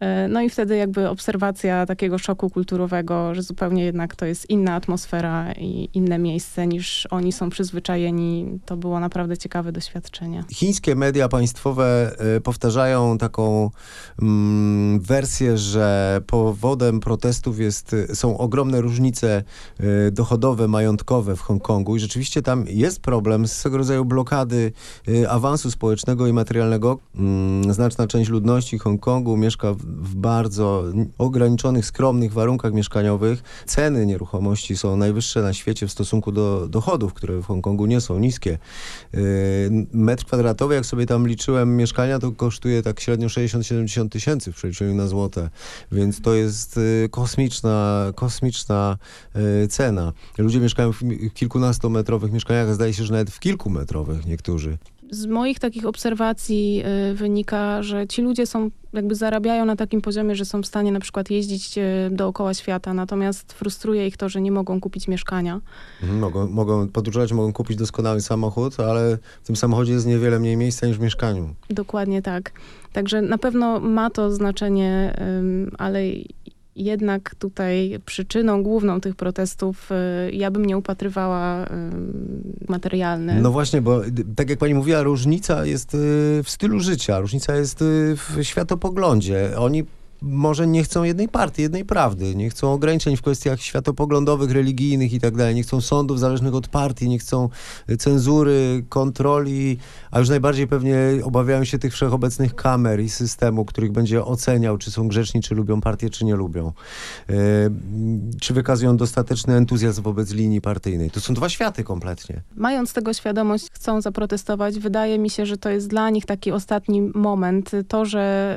E, 0.00 0.28
no 0.28 0.42
i 0.42 0.50
wtedy 0.50 0.76
jakby 0.76 1.08
obserwacja 1.08 1.86
takiego 1.86 2.18
szoku 2.18 2.50
kulturowego, 2.50 3.34
że 3.34 3.42
zupełnie 3.42 3.84
jednak 3.84 4.16
to 4.16 4.26
jest 4.26 4.50
inna 4.50 4.74
atmosfera 4.74 5.52
i 5.52 5.88
inne 5.94 6.18
miejsce 6.18 6.66
niż 6.66 7.08
oni 7.10 7.32
są 7.32 7.50
przyzwyczajeni, 7.50 8.58
to 8.64 8.76
było 8.76 9.00
naprawdę 9.00 9.38
ciekawe 9.38 9.72
doświadczenie. 9.72 10.44
Chińskie 10.52 10.94
media 10.94 11.28
państwowe 11.28 12.16
e, 12.36 12.40
powtarzają 12.40 13.18
taką 13.18 13.70
mm, 14.22 15.00
wersję, 15.00 15.58
że 15.58 16.20
powodem 16.26 17.00
protestów 17.00 17.60
jest, 17.60 17.96
są 18.14 18.38
ogromne 18.38 18.80
różnice 18.80 19.42
e, 19.80 20.10
dochodowe, 20.10 20.68
majątkowe 20.68 21.36
w 21.36 21.40
Hongkongu 21.40 21.96
i 21.96 22.00
rzeczywiście 22.00 22.42
tam 22.42 22.64
jest 22.68 23.00
problem 23.00 23.48
z 23.48 23.62
tego 23.62 23.78
rodzaju 23.78 24.04
blokady 24.04 24.72
awansu 25.28 25.70
społecznego 25.70 26.26
i 26.26 26.32
materialnego. 26.32 26.98
Mm, 27.16 27.74
znaczna 27.74 28.06
część 28.06 28.30
ludności 28.30 28.78
Hongkongu 28.78 29.36
mieszka 29.36 29.74
w 29.74 29.83
w 29.84 30.14
bardzo 30.14 30.84
ograniczonych, 31.18 31.86
skromnych 31.86 32.32
warunkach 32.32 32.72
mieszkaniowych. 32.72 33.42
Ceny 33.66 34.06
nieruchomości 34.06 34.76
są 34.76 34.96
najwyższe 34.96 35.42
na 35.42 35.52
świecie 35.52 35.86
w 35.86 35.92
stosunku 35.92 36.32
do 36.32 36.68
dochodów, 36.68 37.14
które 37.14 37.38
w 37.38 37.44
Hongkongu 37.44 37.86
nie 37.86 38.00
są 38.00 38.18
niskie. 38.18 38.58
Yy, 39.12 39.20
metr 39.92 40.24
kwadratowy, 40.24 40.74
jak 40.74 40.86
sobie 40.86 41.06
tam 41.06 41.28
liczyłem 41.28 41.76
mieszkania, 41.76 42.18
to 42.18 42.32
kosztuje 42.32 42.82
tak 42.82 43.00
średnio 43.00 43.28
60-70 43.28 44.08
tysięcy 44.08 44.52
w 44.52 44.56
przeliczeniu 44.56 44.94
na 44.94 45.06
złote, 45.06 45.50
więc 45.92 46.20
to 46.20 46.34
jest 46.34 46.76
yy, 46.76 47.08
kosmiczna, 47.08 48.06
kosmiczna 48.14 48.96
yy, 49.34 49.68
cena. 49.68 50.12
Ludzie 50.38 50.60
mieszkają 50.60 50.92
w 50.92 51.00
kilkunastometrowych 51.34 52.32
mieszkaniach, 52.32 52.68
a 52.68 52.74
zdaje 52.74 52.94
się, 52.94 53.04
że 53.04 53.12
nawet 53.12 53.30
w 53.30 53.40
kilkumetrowych 53.40 54.26
niektórzy 54.26 54.78
z 55.10 55.26
moich 55.26 55.58
takich 55.58 55.86
obserwacji 55.86 56.82
y, 57.10 57.14
wynika, 57.14 57.82
że 57.82 58.06
ci 58.06 58.22
ludzie 58.22 58.46
są, 58.46 58.70
jakby 58.92 59.14
zarabiają 59.14 59.64
na 59.64 59.76
takim 59.76 60.00
poziomie, 60.00 60.34
że 60.34 60.44
są 60.44 60.62
w 60.62 60.66
stanie 60.66 60.92
na 60.92 61.00
przykład 61.00 61.30
jeździć 61.30 61.78
y, 61.78 61.82
dookoła 62.10 62.54
świata, 62.54 62.94
natomiast 62.94 63.52
frustruje 63.52 64.06
ich 64.06 64.16
to, 64.16 64.28
że 64.28 64.40
nie 64.40 64.52
mogą 64.52 64.80
kupić 64.80 65.08
mieszkania. 65.08 65.60
Mhm, 66.02 66.20
mogą, 66.20 66.48
mogą 66.48 66.88
podróżować, 66.88 67.32
mogą 67.32 67.52
kupić 67.52 67.76
doskonały 67.76 68.20
samochód, 68.20 68.80
ale 68.80 69.18
w 69.42 69.46
tym 69.46 69.56
samochodzie 69.56 69.92
jest 69.92 70.06
niewiele 70.06 70.38
mniej 70.38 70.56
miejsca 70.56 70.86
niż 70.86 70.98
w 70.98 71.00
mieszkaniu. 71.00 71.54
Dokładnie 71.70 72.22
tak. 72.22 72.52
Także 72.92 73.22
na 73.22 73.38
pewno 73.38 73.80
ma 73.80 74.10
to 74.10 74.30
znaczenie, 74.30 75.16
ale 75.78 76.00
jednak 76.76 77.34
tutaj 77.34 78.00
przyczyną 78.06 78.62
główną 78.62 79.00
tych 79.00 79.16
protestów 79.16 79.90
y, 79.90 80.32
ja 80.32 80.50
bym 80.50 80.64
nie 80.64 80.78
upatrywała 80.78 81.64
y, 81.64 81.68
materialne. 82.68 83.40
No 83.40 83.50
właśnie, 83.50 83.82
bo 83.82 84.02
tak 84.36 84.50
jak 84.50 84.58
pani 84.58 84.74
mówiła, 84.74 85.02
różnica 85.02 85.66
jest 85.66 85.94
y, 85.94 85.98
w 86.42 86.50
stylu 86.50 86.80
życia, 86.80 87.20
różnica 87.20 87.56
jest 87.56 87.84
w 88.16 88.38
światopoglądzie. 88.42 89.50
Oni 89.58 89.84
może 90.22 90.66
nie 90.66 90.84
chcą 90.84 91.02
jednej 91.02 91.28
partii, 91.28 91.62
jednej 91.62 91.84
prawdy, 91.84 92.34
nie 92.34 92.50
chcą 92.50 92.72
ograniczeń 92.72 93.16
w 93.16 93.22
kwestiach 93.22 93.60
światopoglądowych, 93.60 94.50
religijnych 94.50 95.12
i 95.12 95.20
tak 95.20 95.36
dalej, 95.36 95.54
nie 95.54 95.62
chcą 95.62 95.80
sądów 95.80 96.20
zależnych 96.20 96.54
od 96.54 96.68
partii, 96.68 97.08
nie 97.08 97.18
chcą 97.18 97.48
cenzury, 97.98 98.84
kontroli, 98.88 99.78
a 100.10 100.18
już 100.18 100.28
najbardziej 100.28 100.66
pewnie 100.66 100.96
obawiają 101.22 101.64
się 101.64 101.78
tych 101.78 101.92
wszechobecnych 101.92 102.54
kamer 102.54 103.00
i 103.00 103.08
systemu, 103.08 103.64
których 103.64 103.92
będzie 103.92 104.24
oceniał, 104.24 104.78
czy 104.78 104.90
są 104.90 105.08
grzeczni, 105.08 105.42
czy 105.42 105.54
lubią 105.54 105.80
partię, 105.80 106.10
czy 106.10 106.24
nie 106.24 106.36
lubią. 106.36 106.72
Yy, 107.28 107.36
czy 108.40 108.54
wykazują 108.54 108.96
dostateczny 108.96 109.54
entuzjazm 109.54 110.02
wobec 110.02 110.32
linii 110.32 110.60
partyjnej. 110.60 111.10
To 111.10 111.20
są 111.20 111.34
dwa 111.34 111.48
światy 111.48 111.84
kompletnie. 111.84 112.42
Mając 112.56 112.92
tego 112.92 113.12
świadomość, 113.12 113.70
chcą 113.72 114.00
zaprotestować. 114.00 114.78
Wydaje 114.78 115.18
mi 115.18 115.30
się, 115.30 115.46
że 115.46 115.56
to 115.56 115.70
jest 115.70 115.88
dla 115.88 116.10
nich 116.10 116.26
taki 116.26 116.52
ostatni 116.52 117.02
moment. 117.14 117.70
To, 117.88 118.04
że 118.04 118.56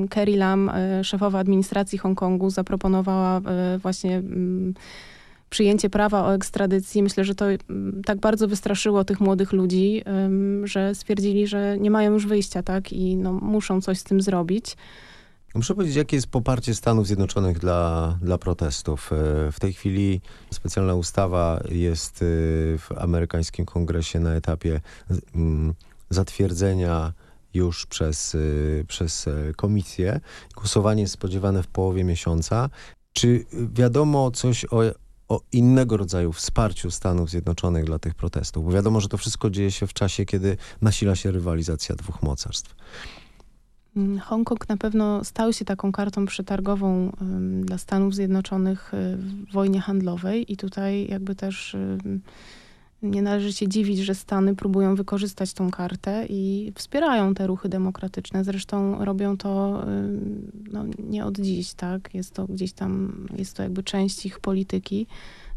yy, 0.00 0.08
Carrie 0.08 0.36
Lam 0.36 0.70
yy, 0.74 0.89
szefowa 1.04 1.38
administracji 1.38 1.98
Hongkongu 1.98 2.50
zaproponowała 2.50 3.40
e, 3.40 3.78
właśnie 3.78 4.16
mm, 4.16 4.74
przyjęcie 5.50 5.90
prawa 5.90 6.24
o 6.24 6.34
ekstradycji. 6.34 7.02
Myślę, 7.02 7.24
że 7.24 7.34
to 7.34 7.46
mm, 7.50 8.02
tak 8.04 8.18
bardzo 8.18 8.48
wystraszyło 8.48 9.04
tych 9.04 9.20
młodych 9.20 9.52
ludzi, 9.52 10.02
że 10.64 10.94
stwierdzili, 10.94 11.46
że 11.46 11.78
nie 11.78 11.90
mają 11.90 12.12
już 12.12 12.26
wyjścia, 12.26 12.62
tak? 12.62 12.92
I 12.92 13.16
no, 13.16 13.32
muszą 13.32 13.80
coś 13.80 13.98
z 13.98 14.04
tym 14.04 14.20
zrobić. 14.20 14.76
Muszę 15.54 15.74
powiedzieć, 15.74 15.96
jakie 15.96 16.16
jest 16.16 16.26
poparcie 16.26 16.74
Stanów 16.74 17.06
Zjednoczonych 17.06 17.58
dla, 17.58 18.18
dla 18.22 18.38
protestów. 18.38 19.12
E, 19.12 19.52
w 19.52 19.60
tej 19.60 19.72
chwili 19.72 20.20
specjalna 20.50 20.94
ustawa 20.94 21.60
jest 21.68 22.22
e, 22.22 22.24
w 22.78 22.88
amerykańskim 22.98 23.66
kongresie 23.66 24.20
na 24.20 24.34
etapie 24.34 24.80
mm, 25.34 25.74
zatwierdzenia 26.10 27.12
już 27.54 27.86
przez, 27.86 28.34
y, 28.34 28.84
przez 28.88 29.28
e, 29.28 29.54
komisję. 29.56 30.20
Głosowanie 30.56 31.02
jest 31.02 31.14
spodziewane 31.14 31.62
w 31.62 31.66
połowie 31.66 32.04
miesiąca. 32.04 32.70
Czy 33.12 33.44
wiadomo 33.72 34.30
coś 34.30 34.64
o, 34.64 34.80
o 35.28 35.40
innego 35.52 35.96
rodzaju 35.96 36.32
wsparciu 36.32 36.90
Stanów 36.90 37.30
Zjednoczonych 37.30 37.84
dla 37.84 37.98
tych 37.98 38.14
protestów? 38.14 38.64
Bo 38.64 38.70
wiadomo, 38.70 39.00
że 39.00 39.08
to 39.08 39.16
wszystko 39.16 39.50
dzieje 39.50 39.70
się 39.70 39.86
w 39.86 39.92
czasie, 39.92 40.24
kiedy 40.24 40.56
nasila 40.80 41.16
się 41.16 41.30
rywalizacja 41.30 41.94
dwóch 41.96 42.22
mocarstw. 42.22 42.74
Mm, 43.96 44.18
Hongkong 44.18 44.68
na 44.68 44.76
pewno 44.76 45.24
stał 45.24 45.52
się 45.52 45.64
taką 45.64 45.92
kartą 45.92 46.26
przetargową 46.26 47.12
dla 47.60 47.78
Stanów 47.78 48.14
Zjednoczonych 48.14 48.94
y, 48.94 49.16
w 49.16 49.52
wojnie 49.52 49.80
handlowej 49.80 50.52
i 50.52 50.56
tutaj 50.56 51.06
jakby 51.10 51.34
też 51.34 51.76
nie 53.02 53.22
należy 53.22 53.52
się 53.52 53.68
dziwić, 53.68 53.98
że 53.98 54.14
Stany 54.14 54.56
próbują 54.56 54.94
wykorzystać 54.94 55.52
tą 55.52 55.70
kartę 55.70 56.26
i 56.28 56.72
wspierają 56.74 57.34
te 57.34 57.46
ruchy 57.46 57.68
demokratyczne. 57.68 58.44
Zresztą 58.44 59.04
robią 59.04 59.36
to 59.36 59.82
ym, 59.88 60.52
no, 60.72 60.84
nie 60.98 61.24
od 61.24 61.38
dziś, 61.38 61.74
tak? 61.74 62.14
Jest 62.14 62.34
to 62.34 62.46
gdzieś 62.46 62.72
tam, 62.72 63.26
jest 63.36 63.56
to 63.56 63.62
jakby 63.62 63.82
część 63.82 64.26
ich 64.26 64.40
polityki 64.40 65.06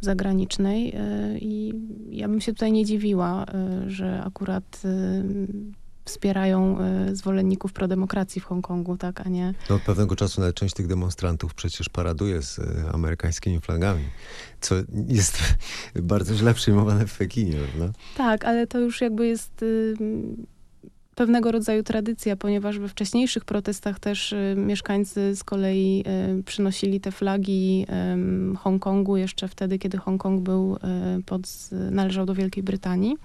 zagranicznej 0.01 0.95
y, 0.95 1.39
i 1.41 1.73
ja 2.09 2.27
bym 2.27 2.41
się 2.41 2.53
tutaj 2.53 2.71
nie 2.71 2.85
dziwiła, 2.85 3.45
y, 3.85 3.89
że 3.89 4.23
akurat 4.23 4.81
y, 4.85 5.23
wspierają 6.05 6.77
y, 7.09 7.15
zwolenników 7.15 7.73
prodemokracji 7.73 8.41
w 8.41 8.45
Hongkongu, 8.45 8.97
tak, 8.97 9.21
a 9.21 9.29
nie... 9.29 9.53
No, 9.69 9.75
od 9.75 9.81
pewnego 9.81 10.15
czasu 10.15 10.41
nawet 10.41 10.55
część 10.55 10.75
tych 10.75 10.87
demonstrantów 10.87 11.53
przecież 11.53 11.89
paraduje 11.89 12.41
z 12.41 12.59
y, 12.59 12.89
amerykańskimi 12.93 13.59
flagami, 13.59 14.03
co 14.61 14.75
jest 15.07 15.37
bardzo 16.01 16.35
źle 16.35 16.53
przyjmowane 16.53 17.07
w 17.07 17.17
Pekinie, 17.17 17.57
prawda? 17.57 17.99
Tak, 18.17 18.45
ale 18.45 18.67
to 18.67 18.79
już 18.79 19.01
jakby 19.01 19.27
jest 19.27 19.63
y, 19.63 19.95
pewnego 21.15 21.51
rodzaju 21.51 21.83
tradycja, 21.83 22.35
ponieważ 22.35 22.79
we 22.79 22.87
wcześniejszych 22.87 23.45
protestach 23.45 23.99
też 23.99 24.33
y, 24.33 24.55
mieszkańcy 24.57 25.35
z 25.35 25.43
kolei 25.43 26.03
y, 26.39 26.43
przynosili 26.43 26.99
te 26.99 27.11
flagi 27.11 27.85
y, 28.53 28.57
Hongkongu 28.57 29.17
jeszcze 29.17 29.47
wtedy, 29.47 29.79
kiedy 29.79 29.97
Hongkong 29.97 30.41
był 30.41 30.77
pod, 31.25 31.41
należał 31.91 32.25
do 32.25 32.35
Wielkiej 32.35 32.63
Brytanii. 32.63 33.17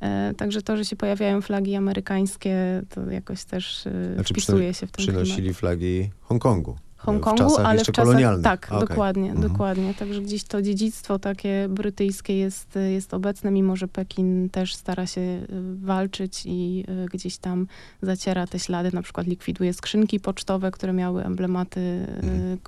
E, 0.00 0.34
Także 0.36 0.62
to, 0.62 0.76
że 0.76 0.84
się 0.84 0.96
pojawiają 0.96 1.40
flagi 1.42 1.74
amerykańskie, 1.74 2.82
to 2.94 3.10
jakoś 3.10 3.44
też 3.44 3.86
y, 3.86 4.14
Znaczy, 4.14 4.34
wpisuje 4.34 4.74
się 4.74 4.86
w 4.86 4.90
ten 4.90 5.04
klimat. 5.04 5.22
Przynosili 5.22 5.54
flagi 5.54 6.10
Hongkongu. 6.20 6.76
Hongkongu, 7.06 7.56
ale 7.56 7.78
jeszcze 7.78 7.92
w 7.92 7.94
czasach, 7.94 8.06
kolonialnych. 8.08 8.44
tak, 8.44 8.66
okej. 8.70 8.88
dokładnie, 8.88 9.30
Mhm. 9.30 9.48
dokładnie. 9.52 9.94
Także 9.94 10.20
gdzieś 10.20 10.44
to 10.44 10.62
dziedzictwo 10.62 11.18
takie 11.18 11.66
brytyjskie 11.70 12.38
jest, 12.38 12.78
jest 12.90 13.14
obecne, 13.14 13.50
mimo 13.50 13.76
że 13.76 13.88
Pekin 13.88 14.48
też 14.50 14.74
stara 14.74 15.06
się 15.06 15.20
y, 15.20 15.46
walczyć 15.76 16.42
i 16.46 16.84
y, 17.04 17.06
gdzieś 17.12 17.38
tam 17.38 17.66
zaciera 18.02 18.46
te 18.46 18.58
ślady, 18.58 18.90
na 18.92 19.02
przykład 19.02 19.26
likwiduje 19.26 19.72
skrzynki 19.74 20.20
pocztowe, 20.20 20.70
które 20.70 20.92
miały 20.92 21.24
emblematy 21.24 21.80
y, 21.80 22.06
Mhm. 22.26 22.58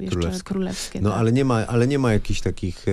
jeszcze 0.00 0.16
Królewskie. 0.16 0.42
królewskie. 0.44 1.00
No 1.00 1.10
tak. 1.10 1.18
ale 1.18 1.32
nie 1.32 1.44
ma, 1.44 1.66
ale 1.66 1.86
nie 1.86 1.98
ma 1.98 2.12
jakichś 2.12 2.40
takich, 2.40 2.86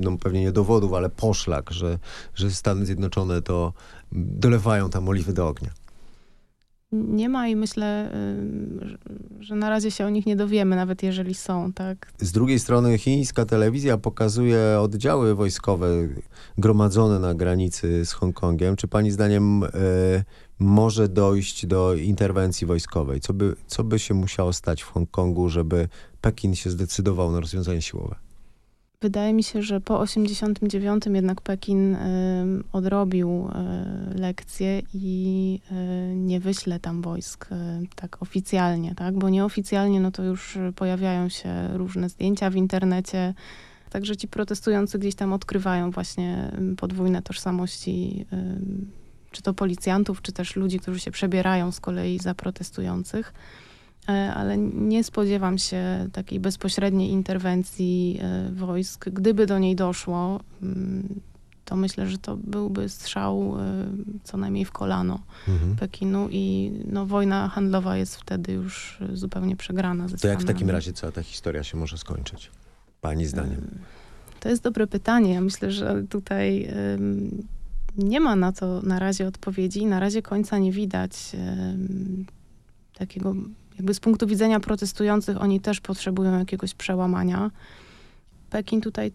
no 0.00 0.16
pewnie 0.18 0.40
nie 0.40 0.52
dowodów, 0.52 0.92
ale 0.92 1.10
poszlak, 1.10 1.70
że, 1.70 1.98
że 2.34 2.50
Stany 2.50 2.86
Zjednoczone 2.86 3.42
to 3.42 3.72
mm, 4.12 4.28
dolewają 4.40 4.90
tam 4.90 5.08
oliwy 5.08 5.32
do 5.32 5.48
ognia. 5.48 5.70
Nie 6.92 7.28
ma 7.28 7.48
i 7.48 7.56
myślę, 7.56 8.10
y, 8.14 9.44
że- 9.44 9.54
na 9.54 9.70
razie 9.70 9.90
się 9.90 10.06
o 10.06 10.10
nich 10.10 10.26
nie 10.26 10.36
dowiemy, 10.36 10.76
nawet 10.76 11.02
jeżeli 11.02 11.34
są, 11.34 11.72
tak. 11.72 12.12
Z 12.18 12.32
drugiej 12.32 12.58
strony 12.58 12.98
chińska 12.98 13.44
telewizja 13.44 13.98
pokazuje 13.98 14.78
oddziały 14.80 15.34
wojskowe 15.34 15.88
gromadzone 16.58 17.18
na 17.18 17.34
granicy 17.34 18.04
z 18.04 18.12
Hongkongiem. 18.12 18.76
Czy 18.76 18.88
pani 18.88 19.10
zdaniem 19.10 19.64
e, 19.64 19.68
może 20.58 21.08
dojść 21.08 21.66
do 21.66 21.94
interwencji 21.94 22.66
wojskowej? 22.66 23.20
Co 23.20 23.32
by, 23.34 23.56
co 23.66 23.84
by 23.84 23.98
się 23.98 24.14
musiało 24.14 24.52
stać 24.52 24.82
w 24.82 24.86
Hongkongu, 24.90 25.48
żeby 25.48 25.88
Pekin 26.20 26.54
się 26.54 26.70
zdecydował 26.70 27.32
na 27.32 27.40
rozwiązanie 27.40 27.82
siłowe? 27.82 28.14
Wydaje 29.00 29.32
mi 29.32 29.42
się, 29.42 29.62
że 29.62 29.80
po 29.80 30.00
89 30.00 31.04
jednak 31.06 31.40
Pekin 31.40 31.96
odrobił 32.72 33.48
y, 34.14 34.18
lekcje 34.18 34.82
i 34.94 35.60
y, 35.72 36.16
nie 36.16 36.40
wyśle 36.40 36.80
tam 36.80 37.02
wojsk 37.02 37.52
y, 37.52 37.54
tak 37.94 38.22
oficjalnie, 38.22 38.94
tak? 38.94 39.14
Bo 39.18 39.28
nieoficjalnie 39.28 40.00
no 40.00 40.10
to 40.10 40.22
już 40.22 40.58
pojawiają 40.76 41.28
się 41.28 41.68
różne 41.72 42.08
zdjęcia 42.08 42.50
w 42.50 42.56
internecie. 42.56 43.34
Także 43.90 44.16
ci 44.16 44.28
protestujący 44.28 44.98
gdzieś 44.98 45.14
tam 45.14 45.32
odkrywają 45.32 45.90
właśnie 45.90 46.52
podwójne 46.76 47.22
tożsamości 47.22 48.26
czy 49.30 49.42
to 49.42 49.54
policjantów, 49.54 50.22
czy 50.22 50.32
też 50.32 50.56
ludzi, 50.56 50.80
którzy 50.80 51.00
się 51.00 51.10
przebierają 51.10 51.72
z 51.72 51.80
kolei 51.80 52.18
za 52.18 52.34
protestujących. 52.34 53.32
E, 54.08 54.34
ale 54.34 54.58
nie 54.58 55.04
spodziewam 55.04 55.58
się 55.58 56.08
takiej 56.12 56.40
bezpośredniej 56.40 57.10
interwencji 57.10 58.18
e, 58.22 58.50
wojsk. 58.52 59.08
Gdyby 59.08 59.46
do 59.46 59.58
niej 59.58 59.76
doszło, 59.76 60.40
mm, 60.62 61.20
to 61.64 61.76
myślę, 61.76 62.06
że 62.06 62.18
to 62.18 62.36
byłby 62.36 62.88
strzał 62.88 63.56
e, 63.60 63.86
co 64.24 64.36
najmniej 64.36 64.64
w 64.64 64.72
kolano 64.72 65.20
Mhm. 65.48 65.76
Pekinu 65.76 66.28
i 66.30 66.72
no, 66.92 67.06
wojna 67.06 67.48
handlowa 67.48 67.96
jest 67.96 68.16
wtedy 68.16 68.52
już 68.52 68.98
zupełnie 69.12 69.56
przegrana 69.56 70.08
ze 70.08 70.16
To 70.16 70.28
jak 70.28 70.40
w 70.40 70.44
takim 70.44 70.70
razie 70.70 70.92
cała 70.92 71.12
ta 71.12 71.22
historia 71.22 71.64
się 71.64 71.78
może 71.78 71.98
skończyć? 71.98 72.50
Pani 73.00 73.26
zdaniem. 73.26 73.68
To 74.40 74.48
jest 74.48 74.62
dobre 74.62 74.86
pytanie. 74.86 75.34
Ja 75.34 75.40
myślę, 75.40 75.70
że 75.70 76.02
tutaj 76.02 76.68
nie 77.96 78.20
ma 78.20 78.36
na 78.36 78.52
to 78.52 78.82
na 78.82 78.98
razie 78.98 79.26
odpowiedzi. 79.26 79.86
Na 79.86 80.00
razie 80.00 80.22
końca 80.22 80.58
nie 80.58 80.72
widać 80.72 81.12
takiego, 82.98 83.34
jakby 83.76 83.94
z 83.94 84.00
punktu 84.00 84.26
widzenia 84.26 84.60
protestujących, 84.60 85.42
oni 85.42 85.60
też 85.60 85.80
potrzebują 85.80 86.38
jakiegoś 86.38 86.74
przełamania. 86.74 87.50
Pekin 88.50 88.80
tutaj 88.80 89.12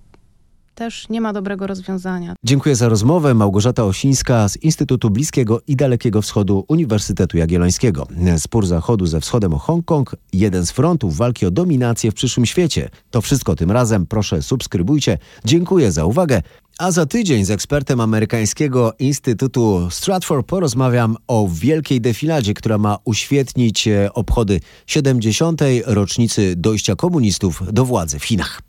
też 0.75 1.09
nie 1.09 1.21
ma 1.21 1.33
dobrego 1.33 1.67
rozwiązania. 1.67 2.35
Dziękuję 2.43 2.75
za 2.75 2.89
rozmowę. 2.89 3.33
Małgorzata 3.33 3.83
Osińska 3.85 4.49
z 4.49 4.57
Instytutu 4.57 5.09
Bliskiego 5.09 5.61
i 5.67 5.75
Dalekiego 5.75 6.21
Wschodu 6.21 6.65
Uniwersytetu 6.67 7.37
Jagiellońskiego. 7.37 8.07
Spór 8.37 8.67
Zachodu 8.67 9.05
ze 9.05 9.19
Wschodem 9.19 9.53
o 9.53 9.57
Hongkong, 9.57 10.15
jeden 10.33 10.65
z 10.65 10.71
frontów 10.71 11.17
walki 11.17 11.45
o 11.45 11.51
dominację 11.51 12.11
w 12.11 12.13
przyszłym 12.13 12.45
świecie. 12.45 12.89
To 13.11 13.21
wszystko 13.21 13.55
tym 13.55 13.71
razem. 13.71 14.05
Proszę 14.05 14.41
subskrybujcie. 14.41 15.17
Dziękuję 15.45 15.91
za 15.91 16.05
uwagę. 16.05 16.41
A 16.81 16.91
za 16.91 17.05
tydzień 17.05 17.45
z 17.45 17.51
ekspertem 17.51 17.99
amerykańskiego 17.99 18.93
Instytutu 18.99 19.87
Stratford 19.91 20.47
porozmawiam 20.47 21.17
o 21.27 21.47
wielkiej 21.51 22.01
defiladzie, 22.01 22.53
która 22.53 22.77
ma 22.77 22.97
uświetnić 23.05 23.87
e, 23.87 24.13
obchody 24.13 24.59
70. 24.87 25.61
rocznicy 25.85 26.53
dojścia 26.55 26.95
komunistów 26.95 27.63
do 27.73 27.85
władzy 27.85 28.19
w 28.19 28.25
Chinach. 28.25 28.61